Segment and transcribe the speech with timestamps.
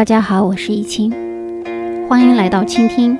[0.00, 1.10] 大家好，我是易清，
[2.08, 3.18] 欢迎来到倾听。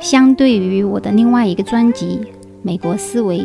[0.00, 2.18] 相对于我的另外一个专辑
[2.62, 3.38] 《美国思维》，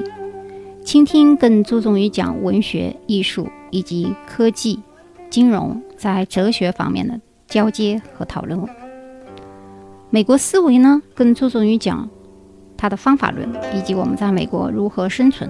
[0.83, 4.82] 倾听更注重于讲文学、艺术以及科技、
[5.29, 8.60] 金融在哲学方面的交接和讨论。
[10.10, 12.10] 美国思维呢，更注重于讲
[12.75, 15.47] 它的方法论以及我们在美国如何生存，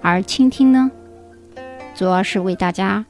[0.00, 0.90] 而倾听呢，
[1.94, 3.06] 主要是为大家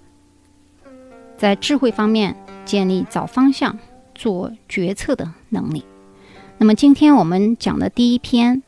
[1.38, 2.36] 在智慧方面。
[2.64, 3.78] 建立找方向、
[4.14, 5.84] 做决策的能力。
[6.58, 8.62] 那么，今天我们讲的第一篇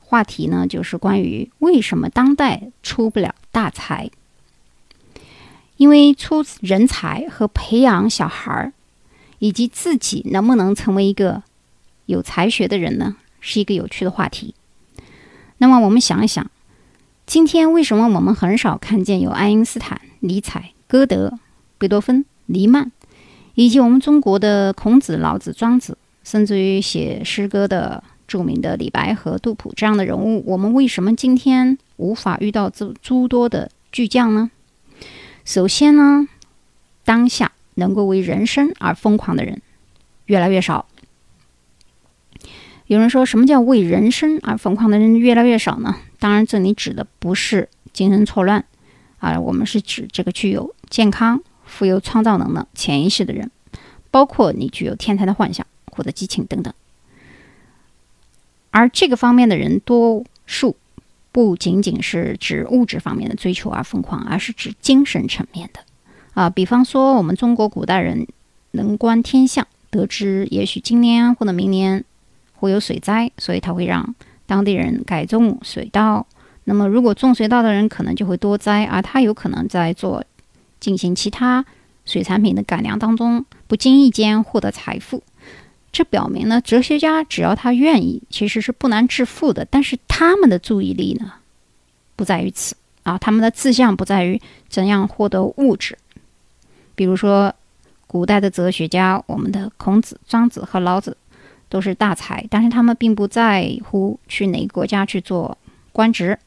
[0.00, 4.10] 话题呢，就是关于为什么当代出不了大才。
[5.76, 8.72] 因为出人才和培养小孩儿，
[9.38, 11.42] 以及自己能不能成为一个
[12.06, 14.54] 有才学的人呢，是一个有趣的话题。
[15.56, 16.50] 那么，我们想一想，
[17.24, 21.38] 今天为什么我们很少看见有爱因斯坦、尼采、歌德、
[21.78, 22.24] 贝多芬？
[22.52, 22.90] 黎曼，
[23.54, 34.50] 以及我们中国的孔子、老子、庄子，甚至于写诗歌的著名的李白和杜甫这样的人物，我们为什么今天无法遇到这诸多的巨匠呢？
[35.44, 36.28] 首先呢，
[37.04, 39.62] 当下能够为人生而疯狂的人
[40.26, 40.86] 越来越少。
[42.86, 45.96] 有人说什么叫为人生而疯狂的人越来越少呢？
[46.18, 48.64] 当然，这里指的不是精神错乱
[49.18, 51.40] 啊，我们是指这个具有健康。
[51.70, 53.50] 富有创造能的潜意识的人，
[54.10, 56.74] 包括你具有天才的幻想或者激情等等。
[58.70, 60.76] 而这个方面的人，多数
[61.32, 65.80] 不仅仅是指物质方面的追求而疯狂，而是指精神层面的。
[66.34, 68.26] 啊，比方说我们中国古代人
[68.72, 72.04] 能观天象，得知也许今年或者明年
[72.54, 74.14] 会有水灾，所以他会让
[74.46, 76.26] 当地人改种水稻。
[76.64, 80.22] 那么如果种水稻的人可能就会多灾，而他有可能在做。
[80.80, 81.64] 进行其他
[82.04, 85.22] 水产品的改良当中，不经意间获得财富，
[85.92, 89.64] 这表明呢，哲学家只要他愿意，其实是不难致富的。
[89.70, 91.34] 但是他们的注意力呢，
[92.16, 95.96] 不在于此啊，他们的志向不在于怎样获得物质。
[96.94, 97.54] 比如说，
[98.06, 101.16] 古代的哲学家，我们的孔子、庄子和老子
[101.68, 105.56] 都是大才，但是他们并不在乎去哪个国家去做
[105.92, 106.38] 官职，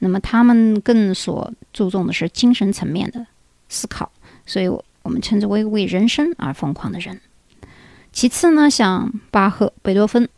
[0.00, 3.26] 那么他们更所注重的是精神层面的。
[3.68, 4.10] 思考，
[4.44, 7.20] 所以我我们称之为为人生而疯狂的人。
[8.12, 10.28] 其次呢，像巴赫、贝多芬，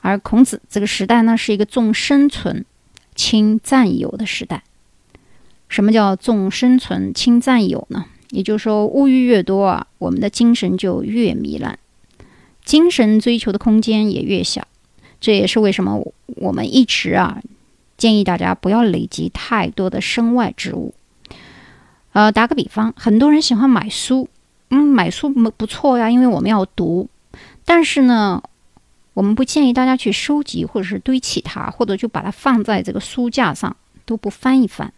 [0.00, 2.64] 而孔子这个时代呢，是一个重生存
[3.14, 4.64] 轻占有的时代。
[5.68, 8.06] 什么叫重生存轻占有呢？
[8.30, 11.78] 也就是说，物欲越多啊，我们的精神就越糜烂，
[12.64, 14.66] 精神追求的空间也越小。
[15.20, 17.40] 这也是为什么我们一直啊
[17.96, 20.92] 建议大家不要累积太多的身外之物。
[22.16, 24.26] 呃，打个比方，很多人喜欢买书，
[24.70, 27.06] 嗯，买书不不错呀，因为我们要读。
[27.66, 28.42] 但是呢，
[29.12, 34.90] 我们不建议大家去收集或者是堆砌它，或者就把它放在这个书架上都不翻一翻。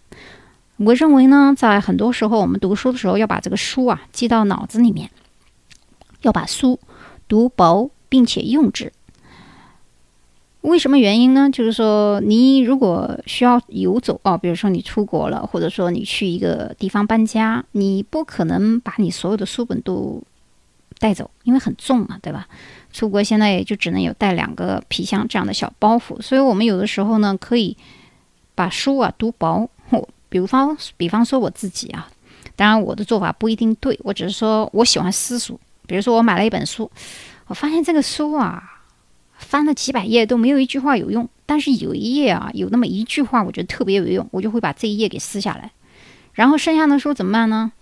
[0.76, 5.10] 我认为呢，在很多时候我们读书的时候，要把这个书啊记到脑子里面，
[6.22, 6.78] 要把书
[7.26, 8.92] 读薄并且用之。
[10.68, 11.48] 为什么原因呢？
[11.50, 20.22] 就是说，你如果需要游走啊，比如说你出国了，或者说你去一个地方搬家，你不可能把你所有的书本都
[20.98, 22.46] 带走，因为很重嘛，对吧？
[22.92, 27.76] 出国现在也就只能有带两个皮箱这样的小包袱，所以我们有的时候呢，可以
[28.54, 29.68] 把书啊读薄。
[30.28, 32.06] 比如方，比方说我自己啊，
[32.54, 35.58] 当然我的做法不一定对，我只是说我喜欢私塾。
[35.86, 36.90] 比如说我买了一本书，
[37.46, 38.62] 我发现这个书啊。
[39.38, 45.70] 翻了几百页都没有一句话有用，但是有一页啊，有那么一句话，我觉得特别有用，我就会把这一页给撕下来，
[46.32, 47.72] 然后剩下的书怎么办呢？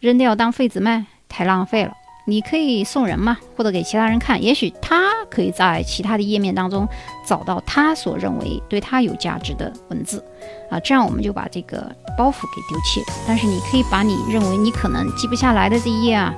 [0.00, 1.92] 扔掉当废纸卖，太浪费了。
[2.26, 6.86] 你可以送人嘛，或者给其他人看，也许他可以在其他的页面当中
[7.26, 10.22] 找到他所认为对他有价值的文字
[10.70, 13.06] 啊，这样我们就把这个包袱给丢弃了。
[13.26, 16.34] 但是你可以把你认为你可能记不下来的这一页啊。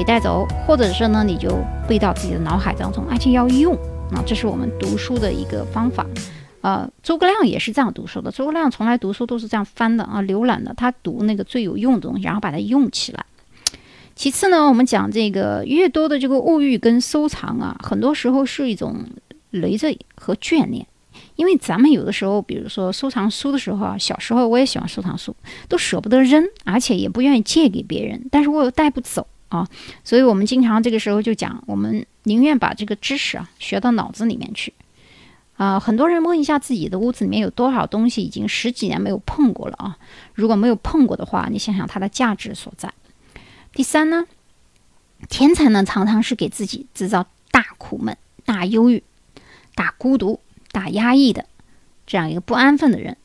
[0.00, 3.74] 给带走，或者是呢，你就背到自己的脑海当中，而且要用
[4.10, 6.06] 啊，这是我们读书的一个方法。
[6.62, 8.30] 呃，诸葛亮也是这样读书的。
[8.30, 13.26] 诸葛亮从来读书都是这样翻的啊，浏览的，他读那个最有用的东西，然后把它用起来。
[14.14, 19.04] 其次呢，我们讲这个越多的这个物欲跟收藏啊，很多时候是一种
[19.50, 20.86] 累赘和眷恋，
[21.36, 25.36] 因为咱们有的时候，比如说收藏书的时候啊，小时候我也喜欢收藏书，
[25.68, 29.26] 都舍不得扔，而且也不愿意借给别人，但是我又带不走。
[29.50, 29.68] 啊，
[30.02, 34.72] 所以我们经常这个时候就讲，我们宁愿把这个知识啊学到脑子里面去。
[35.56, 39.98] 啊，很多人问一下自己的屋子里面有多少东西已经十几年没有碰过了啊？
[40.32, 42.90] 如果没有碰过的话，你想想它的价值所在。
[43.74, 44.24] 第三呢，
[45.28, 48.16] 天才呢常常是给自己制造大苦闷、
[48.46, 49.02] 大忧郁、
[49.74, 50.40] 大孤独、
[50.72, 51.44] 大压抑的
[52.06, 53.16] 这样一个不安分的人。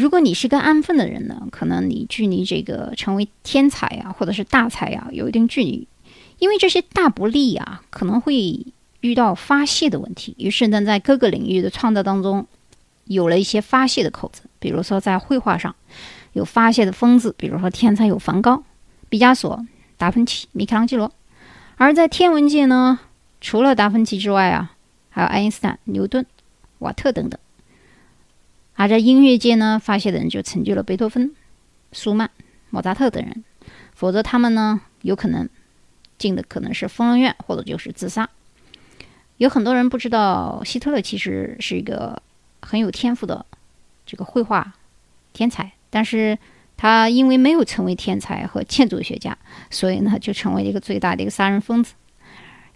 [0.00, 5.86] 如果你是个安分的人呢，可能你距离这个成为天才啊，或者是大才啊，有一定距离，
[6.38, 8.64] 因为这些大不利啊，可能会
[9.02, 10.34] 遇到发泄的问题。
[10.38, 12.46] 于是呢，在各个领域的创造当中，
[13.04, 15.74] 有了一些发泄的口子，比如说在绘画上。
[16.32, 18.62] 有发泄的疯子，比如说天才有梵高、
[19.08, 19.66] 毕加索、
[19.98, 21.10] 达芬奇、米开朗基罗；
[21.74, 23.00] 而在天文界呢，
[23.40, 24.76] 除了达芬奇之外啊，
[25.08, 26.24] 还有爱因斯坦、牛顿、
[26.78, 27.36] 瓦特等等；
[28.80, 31.34] 而在音乐界呢，发泄的人就成就了贝多芬、
[31.92, 32.30] 舒曼、
[32.70, 33.44] 莫扎特等人。
[33.94, 35.46] 否则他们呢，有可能
[36.16, 38.30] 进的可能是疯人院，或者就是自杀。
[39.36, 42.22] 有很多人不知道，希特勒其实是一个
[42.62, 43.44] 很有天赋的
[44.06, 44.72] 这个绘画
[45.34, 45.70] 天才。
[45.90, 46.38] 但是
[46.78, 49.36] 他因为没有成为天才和建筑学家，
[49.68, 51.92] 所以呢就成为了一个最大的一个杀人疯子。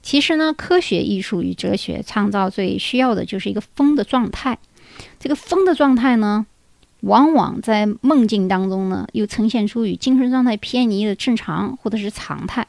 [0.02, 4.58] 其实呢，科学、艺术与哲学创造最需要的就是一个疯的状态。
[5.18, 6.46] 这个疯的状态呢，
[7.00, 12.66] 往往在梦境当中呢，又呈现出与精神状态偏离的正常或者是常态。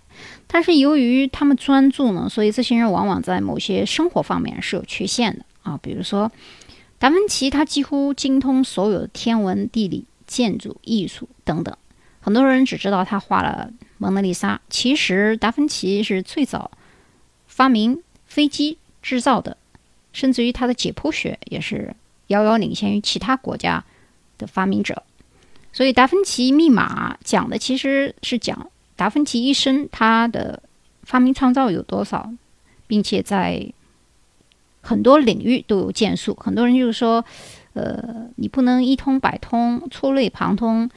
[0.48, 5.80] 但是由于他们专注呢，所以这些人往往在某些生活方面是有缺陷的啊。
[5.81, 6.31] 比如说
[6.98, 10.06] 达芬奇，他几乎精通所有的天文、地理。
[10.28, 11.78] 建筑艺术等等，
[12.19, 14.60] 很多人只知道他画了蒙娜丽莎。
[14.71, 16.71] 其实达芬奇是最早
[17.45, 19.56] 发明飞机制造的，
[20.13, 21.95] 甚至于他的解剖学也是
[22.27, 23.83] 遥遥领先于其他国家
[24.38, 25.04] 的发明者。
[25.72, 30.62] 所以达芬奇密码讲的其实是讲达芬奇一生他的
[31.04, 32.31] 发明创造有多少，
[32.88, 33.72] 并且在
[34.81, 36.36] 很多领域都有建树。
[36.36, 37.24] 很多人就是说。
[37.75, 40.89] 呃，你不能一通百通，触类旁通，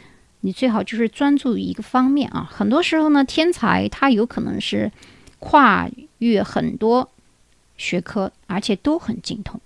[0.43, 2.49] 你最好就是专注于一个方面啊。
[2.49, 4.93] 很多时候呢，天才他有可能是
[5.41, 5.89] 跨
[6.19, 7.11] 越很多
[7.77, 9.61] 学科，而且都很精通。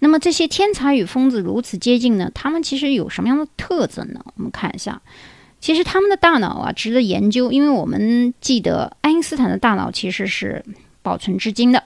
[0.00, 2.30] 那么这些天才与疯子如此接近呢？
[2.34, 4.20] 他们其实有什么样的特征呢？
[4.36, 5.00] 我们看一下，
[5.60, 10.64] 其实他们的大脑啊值得研究，因为我们记得爱因斯坦的大脑其实是
[11.02, 11.84] 保存至今的，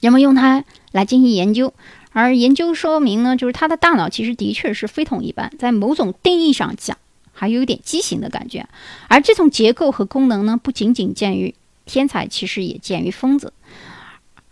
[0.00, 1.74] 人们用它来进行研究。
[2.12, 6.96] 而研究说明呢，就是他的大脑其实的确是非同一般，在某种定义上讲，
[7.32, 8.66] 还有一点畸形的感觉。
[9.08, 11.54] 而这种结构和功能呢，不仅仅见于
[11.84, 13.52] 天才，其实也见于疯子。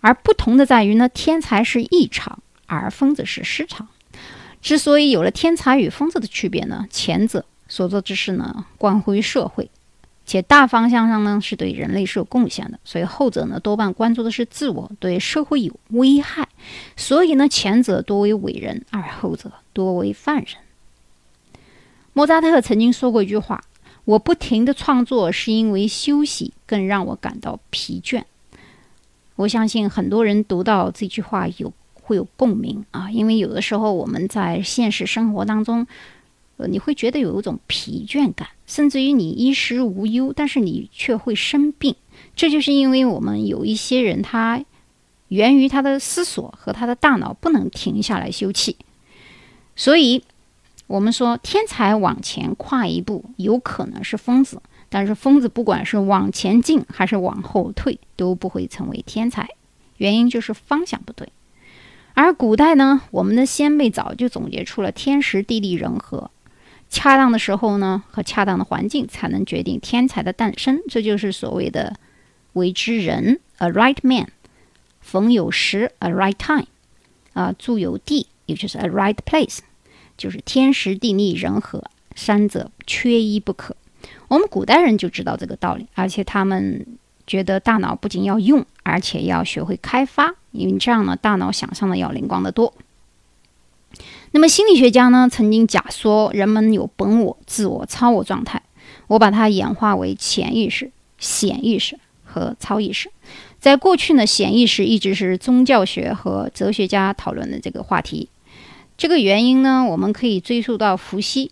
[0.01, 3.89] 而不同的在于呢，天才是异常，而疯子是失常。
[4.61, 9.71] 之所以有了天才与疯子的区别呢，前者所做之事呢，关乎于社会。
[10.25, 16.49] 且大方向上呢，是对人类是有贡献的，所以后者呢多半关注的是自我，对社会有危害。
[16.97, 20.47] 所以呢，前者多为伟人，而后者多为犯人。
[22.13, 23.63] 莫扎特曾经说过一句话
[24.05, 28.25] ：“我不停的创作，是因为休息更让我感到疲倦。”
[29.37, 31.73] 我相信很多人读到这句话有
[32.07, 35.87] 会有共鸣啊，因为有的时候我们在现实生活当中。
[36.59, 41.95] 呃，你会觉得有一种疲倦感，甚至于你衣食无忧，但是你却会生病。
[42.35, 44.65] 这就是因为我们有一些人，他
[45.29, 48.75] 源于他的思索和他的大脑不能停下来休憩。
[49.77, 50.25] 所以，
[50.87, 54.57] 我们说天才往前跨一步，有可能是疯子；
[54.89, 59.47] 但是疯子不管是往前进还是往后退，都不会成为天才。
[59.99, 61.29] 原因就是方向不对。
[62.17, 66.31] 而古代呢，我们的先辈早就总结出了天时地利人和。
[66.89, 70.81] 恰当的时候呢，和恰当的环境，才能决定天才的诞生。
[70.89, 71.95] 这就是所谓的
[72.55, 74.25] “为之人 ”，a right man；
[75.03, 76.65] 逢有时，a right time；
[77.35, 79.59] 啊，住有地，也就是 a right place，
[80.17, 83.77] 就是天时地利人和三者缺一不可。
[84.29, 86.87] 我们古代人就知道这个道理，而且他们
[87.27, 92.73] 觉得大脑不仅要用，而且要学会开发，因为这样呢，大脑想象的要灵光得多。
[94.33, 98.63] 那么心理学家呢，曾经假说人们有本我、自我、超我状态，
[99.07, 103.11] 我把它演化为潜意识、显意识和超意识。
[103.59, 108.29] 在过去呢，显意识一直是宗教学和哲学家讨论的这个话题。
[108.99, 111.51] 这个原因呢，我们可以追溯到伏羲。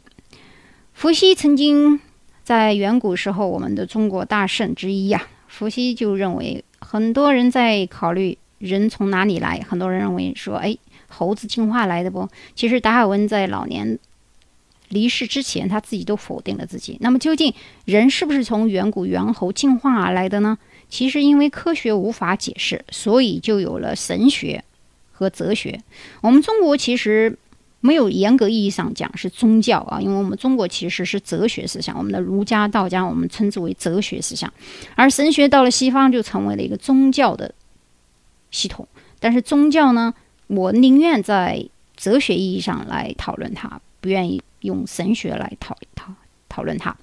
[0.92, 1.98] 伏羲曾经
[2.42, 5.26] 在远古时候，我们的中国大圣之一呀，
[5.56, 10.76] 伏羲就认为，很多人在考虑人从哪里来，很多人认为说，哎。
[11.16, 12.28] 猴子进化来的不？
[12.56, 13.96] 其实达尔文在老年
[14.88, 16.96] 离世之前，他自己都否定了自己。
[17.00, 20.58] 那么，究竟人是不是从远古猿猴进化而来的呢？
[20.88, 24.64] 其实，因为科学无法解释，所以就有了神学
[25.12, 25.80] 和哲学。
[26.20, 27.38] 我们中国其实
[27.84, 34.50] 没有严格意义上讲是宗教啊，因为我们中国其实是哲学思想，我们的儒家、道家我们称之为哲学思想，
[34.94, 37.54] 而神学到了西方就成为了一个宗教的
[38.50, 38.88] 系统。
[39.20, 40.14] 但是宗教呢，
[40.46, 41.62] 我宁愿在
[41.94, 46.10] 哲学意义上来讨论它，不愿意用神学来讨讨
[46.48, 46.96] 讨论它。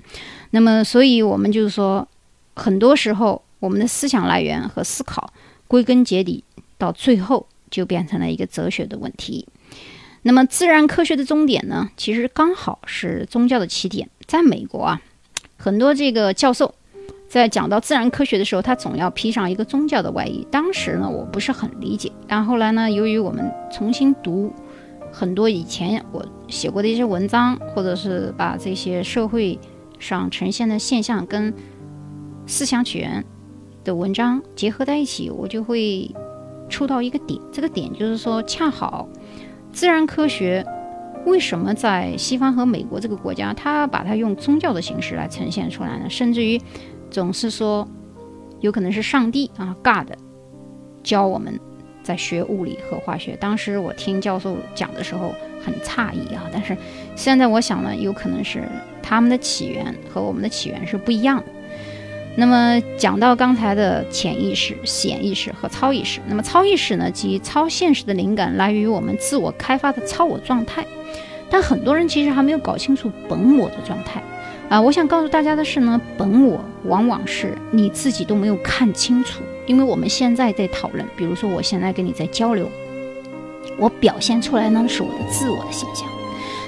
[0.49, 2.07] 那么，所以我们就是说，
[2.55, 5.31] 很多时候我们的思想来源和思考，
[5.67, 6.43] 归根结底
[6.79, 9.47] 到最后就变成了一个哲学的问题。
[10.23, 14.09] 那么，自然科学的终点呢，其实刚好是宗教的起点。
[14.27, 15.01] 在美国啊，
[15.57, 16.73] 很多这个教授。
[17.27, 20.45] 在讲到自然科学的时候，他总要披上一个宗教的外衣。
[20.51, 22.11] 当时呢，我不是很理解。
[22.27, 24.51] 但后来呢，由于我们重新读
[25.13, 29.57] 很多以前我写过的一些文章，或者是把这些社会
[29.97, 31.53] 上呈现的现象跟
[32.45, 33.23] 思想起源
[33.85, 36.13] 的文章结合在一起，我就会
[36.67, 37.39] 触到一个点。
[37.53, 39.07] 这个点就是说，恰好
[39.71, 40.65] 自然科学
[41.25, 46.09] 为什么在西方和美国这个国家，它把它用宗教的形式来呈现出来呢？
[46.09, 46.61] 甚至于。
[47.11, 47.85] 总是说，
[48.61, 50.13] 有可能是上帝啊，God，
[51.03, 51.59] 教我们
[52.01, 53.35] 在学物理和化学。
[53.35, 56.77] 当时我听教授讲的时候很诧异啊，但是
[57.13, 58.63] 现在我想呢，有可能是
[59.03, 61.45] 他们的起源和我们的起源是不一样的。
[62.35, 70.85] 那么讲到刚才的潜意识、显意识和超意识，那么超意识呢，及超现实的灵感来源于我们自我开发的超我状态，
[71.49, 74.23] 但很多人其实还没有搞清楚本我的状态。
[74.69, 82.71] 啊，我想告诉大家的是呢，本我往往是你自己都没有看清楚，因为我们现在在讨论，比如说我现在跟你在交流，
[83.77, 86.07] 我表现出来呢是我的自我的形象，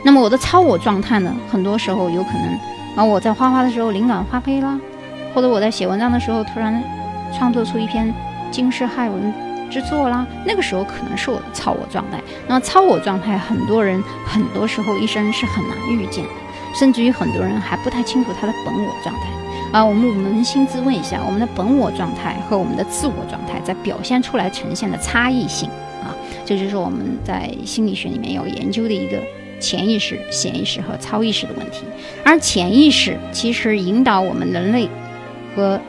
[0.03, 2.59] 那么我的超我状态呢，很多时候有可能
[2.97, 4.77] 啊，我在画画的时候灵感发挥啦，
[5.33, 6.83] 或者我在写文章的时候突然
[7.35, 8.13] 创作出一篇
[8.51, 9.33] 惊世骇闻
[9.69, 12.19] 之作啦，那个时候可能是我的超我状态。
[12.47, 16.29] 那超我状态，很多人很多时候一生是很难遇见的。
[16.75, 19.21] 甚至于很多人还不太清楚他的本我状态
[19.71, 25.69] 啊，我们扪心自问一下，我们的本我状态和我们的自我状态在表现出来呈现的差异性
[26.03, 26.09] 啊，
[26.43, 29.19] 这就是我们在心理学里面要研究的一个
[29.59, 31.83] 潜意识、显意识和超意识的问题。
[32.25, 34.89] 而潜意识其实引导我们人类
[35.55, 35.79] 和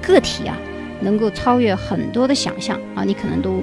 [0.00, 0.56] 个体啊，
[1.00, 3.62] 能够超越很多的想象啊，你可能都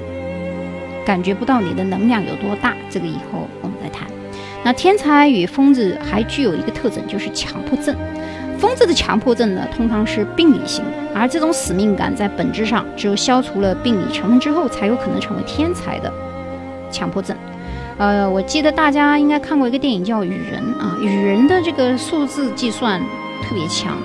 [1.06, 2.74] 感觉不到你的能量有多大。
[2.90, 4.08] 这个以后我们再谈。
[4.64, 7.96] 那天才与疯子还具有一个特征，就是强迫症。
[8.58, 16.12] 疯子的强迫症呢，通常是病理性的，而这种使命感在本质上，只有消除了病理成分之后，才有可能成为天才的
[16.92, 17.34] 强迫症。
[17.98, 23.00] 呃，我记得大家应该看过一个电影叫《雨人》啊，《雨人》的这个数字计算
[23.42, 23.98] 特别强，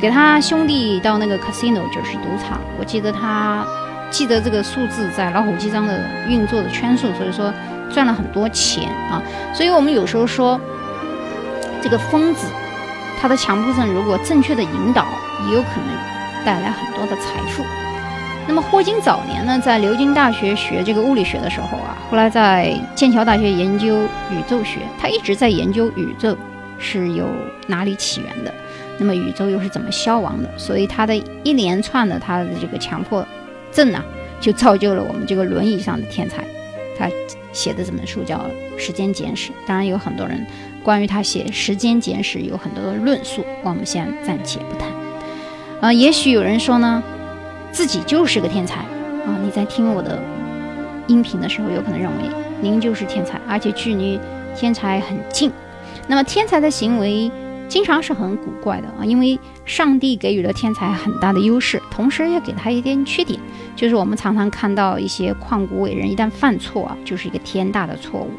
[0.00, 3.66] 给他兄弟到那个 casino 就是赌场，我记得他
[4.10, 7.52] 记得这个数字在老虎机上的运作的圈数，所以说。
[7.90, 9.16] 赚了很多钱啊，
[9.54, 10.60] 所以我们有时候说，
[11.82, 12.46] 这个疯子，
[13.18, 15.06] 他的强迫症如果正确的引导，
[15.48, 17.64] 也有可能带来很多的财富。
[18.46, 26.36] 那么霍金早年呢，在牛津大学学这个物理学的时候啊，后来在剑桥大学研究宇宙学，他一直在研究宇宙
[26.78, 27.26] 是由
[27.66, 28.52] 哪里起源的，
[28.98, 33.26] 那么宇宙又是怎么消亡的，所以他的一连串的他的这个强迫
[33.72, 34.04] 症呢，
[34.40, 36.44] 就造就了我们这个轮椅上的天才，
[36.98, 37.08] 他。
[37.50, 38.36] 写的这本书叫
[38.78, 40.46] 《时间简史》，当然有很多人
[40.82, 44.88] 关于他写《时间简史》有很多的论述，我们先暂且不谈。
[45.80, 47.02] 啊，也许有人说呢，
[47.72, 48.80] 自己就是个天才
[49.24, 49.38] 啊！
[49.42, 50.22] 你在听我的
[51.06, 52.24] 音频的时候，有可能认为
[52.60, 54.20] 您就是天才，而且距离
[54.54, 55.50] 天才很近。
[56.06, 57.32] 那么天才的行为。
[57.68, 63.38] 经常是很古怪的啊，因为上帝给予了天才很大的优势，同时也给他一点缺点，
[63.76, 68.30] 就是我们常常看到一些旷古伟人一旦犯错啊，就是一个天大的错误。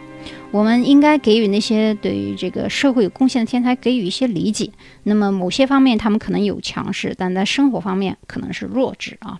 [0.51, 4.71] 我们应该给予那些对于这个社会有贡献的天才给予一些理解。
[5.03, 9.39] 那么某些方面他们可能有强势，但在生活方面可能是弱智啊。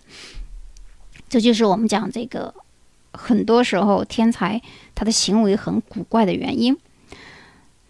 [1.28, 2.54] 这就是我们讲这个
[3.12, 4.62] 很多时候天才
[4.94, 6.78] 他的行为很古怪的原因。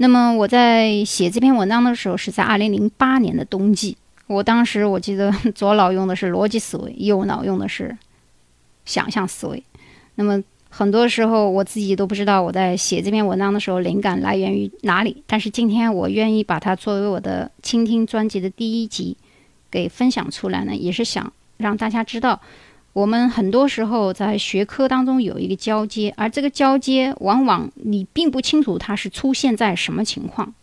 [0.01, 3.98] 那么我在写这篇文章的时候，是在二零零八年的冬季。
[4.27, 7.98] 我当时我记得 左脑用的是逻辑思维，右脑用的是
[8.86, 9.62] 想象思维。
[10.15, 15.22] 那么很多时候我自己都不知道我在写这篇文章的时候灵感来源于哪里。
[15.27, 19.18] 但是今天我愿意把它作为我的倾听专辑的第一集
[19.70, 22.39] 给分享出来呢，也是想让大家知道。
[22.91, 30.53] 我们很多时候在学科当中有一个交接，而这个交接往往你并不清楚它是出现在什么情况，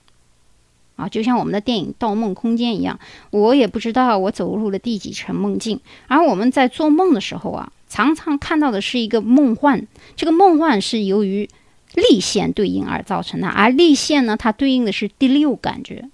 [0.97, 2.99] 啊，就像我们的电影《盗梦空间》一样，
[3.31, 5.81] 我也不知道我走入了第几层梦境。
[6.09, 11.49] 而我们在做梦的时候啊，常常看到的是一个梦幻，这个梦幻是由于
[11.95, 16.11] 立线对应而造成的，而立线呢，它对应的是第六感觉，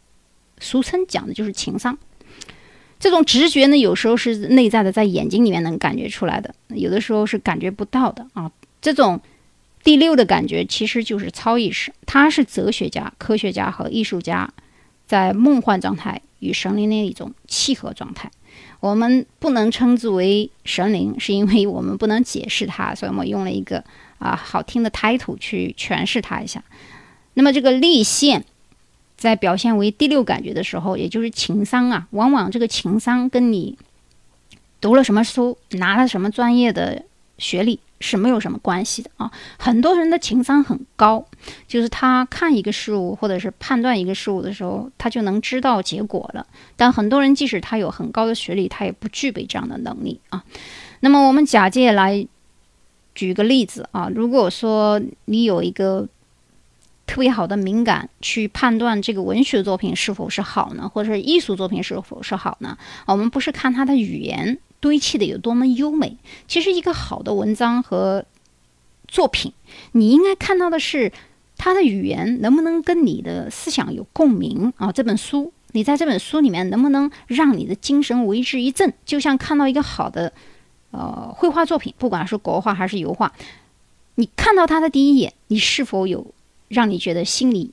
[0.60, 1.98] 俗称讲的就是情商。
[3.02, 8.48] 这种直觉呢，有时候是内在的，在眼睛里面能感觉出来的，有的时候是感觉不到的啊。
[8.80, 9.20] 这种
[9.82, 14.48] 第六的感觉其实就是超意识，它是哲学家、科学家和艺术家
[15.04, 18.30] 在梦幻状态与神灵的一种契合状态。
[18.78, 23.82] 我们不能称之为神灵，是因为我们不能解释它，所以我们用了一个
[24.18, 26.62] 啊好听的 title 去诠释它一下。
[27.34, 28.44] 那么这个立线。
[29.22, 33.78] 在表现为第六感觉的时候，也就是情商啊，往往这个情商跟你
[34.80, 37.04] 读了什么书、拿了什么专业的
[37.38, 39.30] 学历是没有什么关系的啊。
[39.60, 41.24] 很多人的情商很高，
[41.68, 46.44] 就是他看一个事物或者是判断一个事物的时候，他就能知道结果了。
[46.74, 50.42] 但很多人即使他有很高的学历，他也不具备这样的能力啊。
[50.98, 52.26] 那么我们假借来
[53.14, 56.08] 举个例子啊，如果说你有一个。
[57.12, 62.78] 特别好的敏感去判断这个文学作品是否是好呢，或者是艺术作品是否是好呢？
[63.06, 66.16] 我们不是看它的语言堆砌的有多么优美，
[66.48, 68.24] 其实一个好的文章和
[69.06, 69.52] 作品，
[69.92, 71.12] 你应该看到的是
[71.58, 74.90] 它的语言能不能跟你的思想有共鸣啊？
[74.90, 78.90] 这本书，你在这本书里面能不能让你的精神为之一振？
[79.04, 80.32] 就像看到一个好的
[80.92, 83.30] 呃绘画作品，不管是国画还是油画，
[84.14, 86.26] 你看到它的第一眼，你是否有？
[86.72, 87.70] 让你觉得心里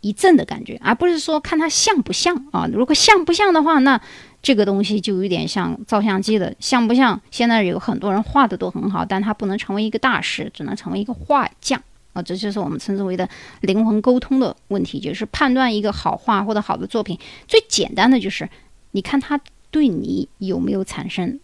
[0.00, 2.68] 一震的感觉，而不是说看它像不像啊？
[2.72, 4.00] 如果像不像的话，那
[4.42, 7.20] 这个东西就有点像照相机的像不像？
[7.30, 11.80] 现在有很多人画的都很好，但他不能成为一个大师，只能成为一个画匠
[12.14, 12.20] 啊！
[12.20, 13.28] 这就是我们称之为的
[13.60, 18.50] 灵魂沟通的问题，就是判断一个好画或者好的作品，最简单的就是
[18.90, 21.38] 你看他对你有没有产生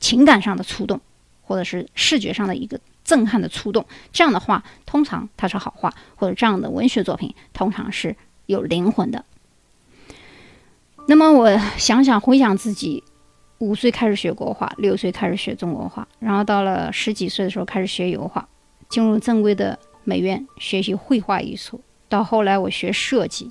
[0.00, 0.98] 情感上的触动，
[1.42, 2.80] 或者是视觉上的一个。
[3.10, 8.14] 震撼的触动，这样的话，通常它是好画，或者这样的文学作品通常是
[8.46, 9.24] 有灵魂的。
[11.08, 13.02] 那么我想想回想自己，
[13.58, 18.48] 五岁开始学国画，六岁开始学中国画，然后到了十几岁的时候开始学油画，
[18.88, 23.50] 进入正规的美院学习绘画艺术，到后来我学设计，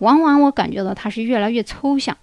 [0.00, 2.14] 往往我感觉到它是越来越抽象。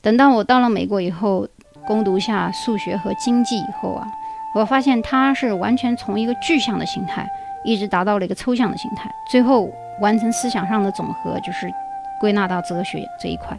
[0.00, 1.46] 等到我到了美国以后，
[1.86, 4.08] 攻读下数学和经济以后啊。
[4.54, 7.28] 我发现他是完全从一个具象的形态，
[7.64, 11.72] 一直达到了一个抽象的形态，最后完成思想上的总和，就是
[12.20, 13.58] 归纳到哲学这一块。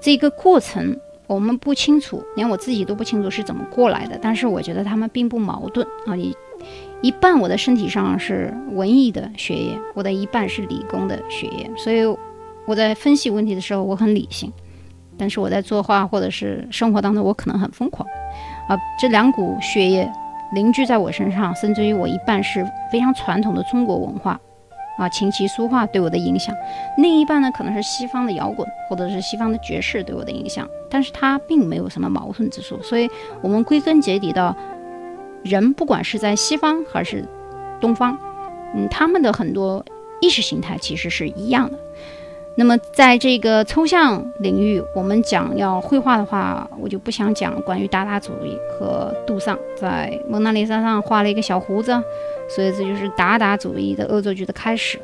[0.00, 0.96] 这个过程
[1.26, 4.18] 我们不清楚，连我自己都不清楚是怎么过来的。
[4.20, 6.16] 但是我觉得他们并不矛盾啊！
[6.16, 6.36] 一
[7.02, 12.04] 一半我的身体上是文艺的血液，我的一半是理工的血液，所以
[12.66, 14.52] 我在分析问题的时候我很理性，
[15.16, 18.06] 但是我在作画或者是生活当中我可能很疯狂。
[18.70, 20.08] 啊，这两股血液
[20.52, 24.40] 凝聚在我身上，甚至于我一半是非常传统的中国文化，
[24.96, 26.54] 啊，琴棋书画对我的影响；
[26.96, 30.68] 另一半呢，可能是西方的摇滚或者是西方的爵士对我的影响。
[30.88, 33.10] 但是它并没有什么矛盾之处，所以
[33.42, 34.54] 我们归根结底到
[35.42, 37.24] 人，不管是在西方还是
[37.80, 38.16] 东方，
[38.76, 39.84] 嗯，他们的很多
[40.20, 41.76] 意识形态其实是一样的。
[42.56, 51.92] 那么，在这个抽象领域，我们讲要绘画的话，我就不想讲关于达达主义和杜尚在蒙娜丽莎上画了一个小胡子，
[52.48, 54.98] 所以这就是达达主义的恶作剧的开始。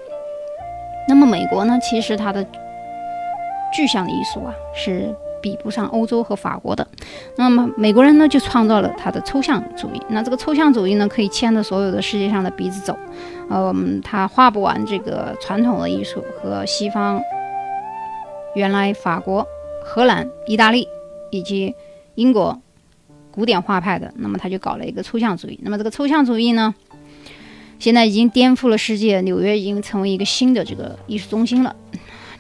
[1.09, 2.45] 那么，美国呢，其实它的
[3.73, 6.87] 具象的艺术啊，是比不上欧洲和法国的。
[7.37, 10.03] 那么，美国人呢，就创造了他的抽象主义。
[10.09, 12.95] 那这个抽象主义呢，可以牵着所有的世界上的鼻子走。
[13.49, 17.19] 嗯，他画不完这个传统的艺术和西方。
[18.57, 19.47] 原来法国、
[19.85, 20.89] 荷兰、意大利
[21.31, 21.75] 以及
[22.15, 22.59] 英国
[23.31, 25.61] 古典画派的，那么他就搞了一个抽象主义。
[25.63, 26.75] 那么这个抽象主义呢，
[27.79, 31.77] 现在已经颠覆了世界，纽约已经成为一个新的这个艺术中心了。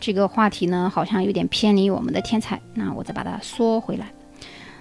[0.00, 2.58] 这个话题呢，好像有点偏离我们的天才。
[2.72, 4.10] 那我再把它说回来。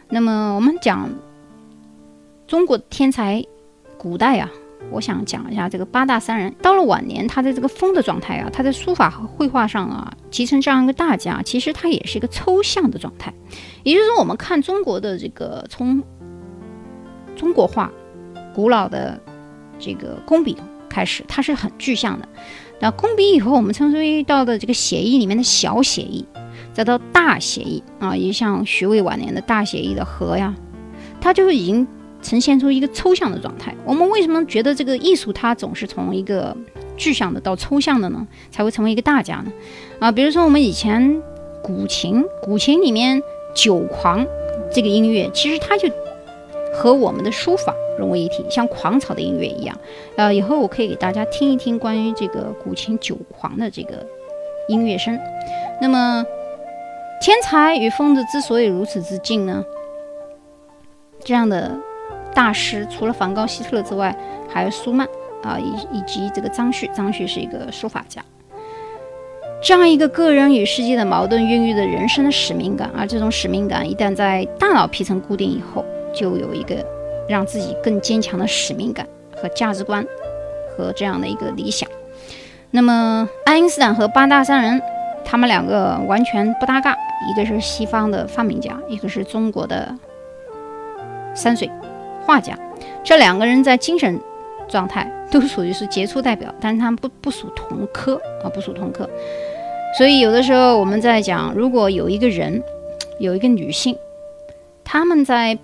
[0.08, 1.10] 那么我们讲
[2.48, 3.44] 中国天才，
[3.98, 4.50] 古代啊。
[4.92, 13.34] 我想讲一下这个八大山人，到了晚年，他的这个疯的状态啊，他在书法和绘画上啊，集成这样一个大家，其实他也是一个抽象的状态。
[13.84, 16.02] 也就是说，我们看中国的这个从
[17.36, 17.92] 中国画
[18.54, 19.20] 古老的
[19.80, 20.56] 这个工笔
[20.88, 22.30] 开始，它是很具象的。
[22.80, 26.26] 那工笔以后，我们称之为到的这个写意里面的小写意，
[26.74, 30.54] 再到大写意啊，也像徐渭晚年的大写意的和呀，
[31.20, 31.86] 它就是已经。
[32.26, 33.76] 呈现出一个抽象的状态。
[33.86, 36.58] 我们为什么觉得这个艺术它总是从一个
[36.98, 38.26] 具象的到抽象的呢？
[38.50, 39.52] 才会成为一个大家呢？
[40.00, 41.22] 啊，比如说我们以前
[41.62, 43.22] 古琴，古琴里面
[43.54, 44.26] 《酒狂》
[44.74, 45.88] 这个音乐，其实它就
[46.74, 49.78] 和我们的书法融为一体，像狂草的音乐一样。
[50.16, 54.04] 呃，以后我可以给大家听一听关于这个古琴酒狂的这个
[54.68, 55.16] 音乐声。
[55.80, 56.26] 那么，
[57.22, 59.64] 天才与疯子之所以如此之近呢？
[61.24, 61.72] 这样的
[62.36, 64.16] 大师，除了梵高、希特勒之外，
[64.48, 65.08] 还有苏曼
[65.42, 66.88] 啊，以以及这个张旭。
[66.94, 68.22] 张旭是一个书法家。
[69.64, 76.76] 这样一个个人与世界的矛盾孕育的人生的使命感，而这种使命感一旦在大脑皮层固定以后，就有一个
[77.28, 80.06] 让自己更坚强的使命感和价值观
[80.70, 81.90] 和这样的一个理想。
[82.70, 84.82] 那么，爱因斯坦和八大山人，
[85.24, 86.96] 他们两个完全不搭嘎，
[87.30, 89.96] 一个是西方的发明家，一个是中国的
[91.34, 91.72] 山水
[92.26, 92.58] 画家。
[93.04, 94.20] 这两个人在精神
[94.68, 99.08] 状态都属于是杰出代表，但是他们不不属同科啊，不属同科。
[99.98, 102.62] 所以有的时候我们在讲，如果有一个人，
[103.20, 103.96] 有一个女性，
[104.84, 105.58] 他们在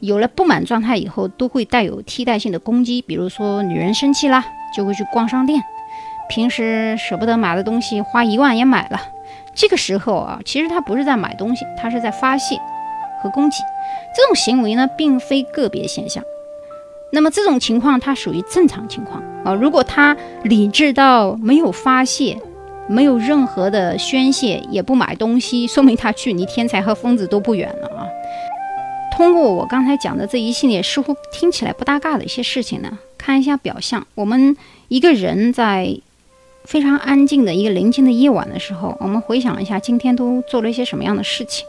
[0.00, 3.02] 有了不满状态以后，都会带有替代性的攻击。
[3.02, 5.62] 比如说，女人生气啦，就会去逛商店，
[6.28, 9.00] 平时舍不得买的东西，花一万也买了。
[9.54, 12.56] 这个时候啊，其实他不是在买东西，他是在发泄
[13.22, 13.58] 和攻击。
[14.14, 16.22] 这种行为呢，并非个别现象。
[17.12, 19.54] 那么这种情况，它属于正常情况啊。
[19.54, 22.36] 如果他理智到没有发泄，
[22.88, 28.06] 没有任何的宣泄，也不买东西，说明他距离天才和疯子都不远了啊！
[29.16, 34.04] 通过我刚才讲的这一系列似乎听起来不搭嘎的一些事情呢，看一下表象。
[34.16, 34.56] 我们
[34.88, 35.96] 一个人在
[36.64, 41.66] 非常安静的一个宁静的夜晚的时候，我们回想一下今天都做了一些什么样的事情，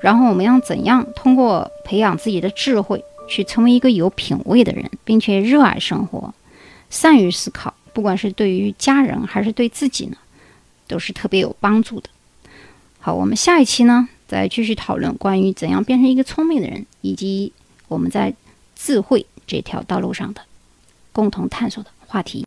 [0.00, 6.32] 然后我们要怎样通过培养自己的智慧，去成为一个有品位的人，并且热爱生活，
[6.88, 10.16] 善于思考，不管是对于家人还是对自己呢？
[10.88, 12.08] 都是特别有帮助的。
[12.98, 17.52] 好，我们下一期呢，再继续讨论关于怎样变成一个聪明的人，以及
[17.88, 18.34] 我们在
[18.74, 20.40] 智慧这条道路上的
[21.12, 22.46] 共同探索的话题。